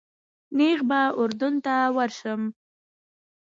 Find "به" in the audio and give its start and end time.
0.89-0.99